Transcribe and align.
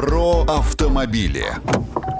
Про 0.00 0.44
автомобили 0.44 1.44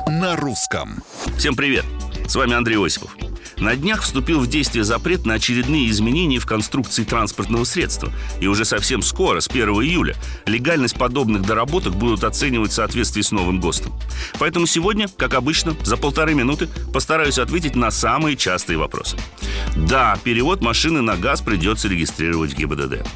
на 0.06 0.36
русском. 0.36 1.02
Всем 1.38 1.56
привет! 1.56 1.86
С 2.28 2.36
вами 2.36 2.52
Андрей 2.52 2.76
Осипов. 2.76 3.16
На 3.56 3.74
днях 3.74 4.02
вступил 4.02 4.40
в 4.40 4.48
действие 4.48 4.84
запрет 4.84 5.24
на 5.24 5.34
очередные 5.34 5.88
изменения 5.88 6.38
в 6.38 6.44
конструкции 6.44 7.04
транспортного 7.04 7.64
средства. 7.64 8.12
И 8.38 8.46
уже 8.48 8.66
совсем 8.66 9.00
скоро, 9.00 9.40
с 9.40 9.48
1 9.48 9.66
июля, 9.68 10.14
легальность 10.44 10.98
подобных 10.98 11.40
доработок 11.40 11.94
будут 11.94 12.22
оценивать 12.22 12.72
в 12.72 12.74
соответствии 12.74 13.22
с 13.22 13.32
новым 13.32 13.60
ГОСТом. 13.60 13.98
Поэтому 14.38 14.66
сегодня, 14.66 15.08
как 15.08 15.32
обычно, 15.32 15.74
за 15.82 15.96
полторы 15.96 16.34
минуты 16.34 16.68
постараюсь 16.92 17.38
ответить 17.38 17.76
на 17.76 17.90
самые 17.90 18.36
частые 18.36 18.76
вопросы. 18.76 19.16
Да, 19.74 20.18
перевод 20.22 20.60
машины 20.60 21.00
на 21.00 21.16
газ 21.16 21.40
придется 21.40 21.88
регистрировать 21.88 22.52
в 22.52 22.56
ГИБДД. 22.56 23.06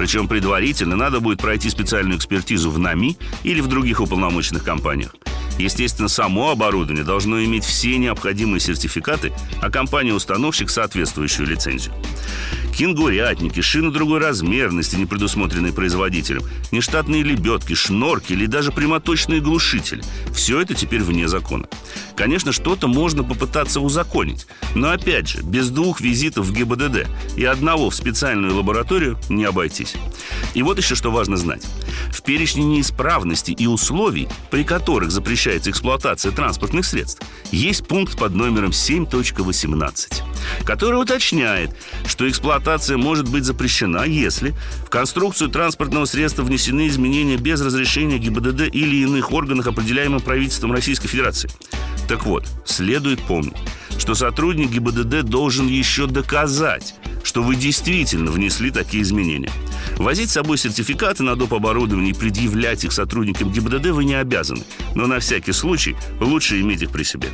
Причем 0.00 0.28
предварительно 0.28 0.96
надо 0.96 1.20
будет 1.20 1.42
пройти 1.42 1.68
специальную 1.68 2.16
экспертизу 2.16 2.70
в 2.70 2.78
НАМИ 2.78 3.18
или 3.44 3.60
в 3.60 3.66
других 3.66 4.00
уполномоченных 4.00 4.64
компаниях. 4.64 5.14
Естественно, 5.60 6.08
само 6.08 6.50
оборудование 6.50 7.04
должно 7.04 7.42
иметь 7.44 7.64
все 7.64 7.98
необходимые 7.98 8.60
сертификаты, 8.60 9.32
а 9.60 9.70
компания-установщик 9.70 10.70
соответствующую 10.70 11.46
лицензию. 11.46 11.94
Кенгурятники, 12.74 13.60
шины 13.60 13.90
другой 13.90 14.20
размерности, 14.20 14.96
не 14.96 15.04
предусмотренные 15.04 15.72
производителем, 15.72 16.42
нештатные 16.70 17.22
лебедки, 17.22 17.74
шнорки 17.74 18.32
или 18.32 18.46
даже 18.46 18.72
прямоточные 18.72 19.40
глушители– 19.40 20.02
все 20.32 20.60
это 20.60 20.74
теперь 20.74 21.02
вне 21.02 21.28
закона. 21.28 21.66
Конечно, 22.16 22.52
что-то 22.52 22.88
можно 22.88 23.22
попытаться 23.22 23.80
узаконить, 23.80 24.46
но 24.74 24.90
опять 24.90 25.28
же, 25.28 25.42
без 25.42 25.68
двух 25.68 26.00
визитов 26.00 26.46
в 26.46 26.54
ГИБДД 26.54 27.06
и 27.36 27.44
одного 27.44 27.90
в 27.90 27.94
специальную 27.94 28.54
лабораторию 28.54 29.18
не 29.28 29.44
обойтись. 29.44 29.94
И 30.54 30.62
вот 30.62 30.78
еще 30.78 30.94
что 30.94 31.10
важно 31.10 31.36
знать. 31.36 31.66
В 32.12 32.22
перечне 32.22 32.64
неисправностей 32.64 33.54
и 33.54 33.66
условий, 33.66 34.28
при 34.50 34.64
которых 34.64 35.10
запрещается 35.10 35.70
эксплуатация 35.70 36.32
транспортных 36.32 36.84
средств, 36.84 37.22
есть 37.52 37.86
пункт 37.86 38.18
под 38.18 38.34
номером 38.34 38.70
7.18 38.70 40.22
который 40.64 41.00
уточняет, 41.00 41.70
что 42.06 42.28
эксплуатация 42.28 42.96
может 42.96 43.28
быть 43.28 43.44
запрещена, 43.44 44.04
если 44.04 44.54
в 44.84 44.90
конструкцию 44.90 45.50
транспортного 45.50 46.04
средства 46.04 46.42
внесены 46.42 46.88
изменения 46.88 47.36
без 47.36 47.60
разрешения 47.60 48.18
ГИБДД 48.18 48.74
или 48.74 48.96
иных 48.96 49.32
органов, 49.32 49.66
определяемых 49.66 50.22
правительством 50.22 50.72
Российской 50.72 51.08
Федерации. 51.08 51.50
Так 52.08 52.24
вот, 52.26 52.46
следует 52.64 53.20
помнить, 53.20 53.56
что 53.98 54.14
сотрудник 54.14 54.70
ГИБДД 54.70 55.22
должен 55.22 55.68
еще 55.68 56.06
доказать, 56.06 56.94
что 57.22 57.42
вы 57.42 57.56
действительно 57.56 58.30
внесли 58.30 58.70
такие 58.70 59.02
изменения. 59.02 59.50
Возить 59.96 60.30
с 60.30 60.34
собой 60.34 60.58
сертификаты 60.58 61.22
на 61.22 61.36
доп. 61.36 61.54
оборудование 61.54 62.12
и 62.12 62.14
предъявлять 62.14 62.84
их 62.84 62.92
сотрудникам 62.92 63.50
ГИБДД 63.50 63.86
вы 63.88 64.04
не 64.04 64.14
обязаны, 64.14 64.62
но 64.94 65.06
на 65.06 65.18
всякий 65.18 65.52
случай 65.52 65.96
лучше 66.20 66.60
иметь 66.60 66.82
их 66.82 66.90
при 66.90 67.02
себе. 67.02 67.28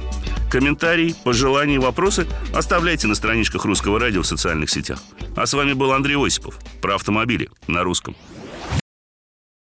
Комментарии, 0.50 1.14
пожелания 1.24 1.76
и 1.76 1.78
вопросы 1.78 2.26
оставляйте 2.54 3.06
на 3.06 3.14
страничках 3.14 3.64
Русского 3.64 3.98
радио 3.98 4.22
в 4.22 4.26
социальных 4.26 4.70
сетях. 4.70 5.02
А 5.36 5.46
с 5.46 5.52
вами 5.52 5.72
был 5.74 5.92
Андрей 5.92 6.16
Осипов 6.16 6.58
про 6.80 6.94
автомобили 6.94 7.50
на 7.66 7.82
русском. 7.82 8.16